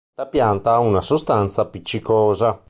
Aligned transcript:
La 0.15 0.25
pianta 0.25 0.71
ha 0.71 0.79
una 0.79 0.99
sostanza 1.01 1.61
appiccicosa. 1.61 2.59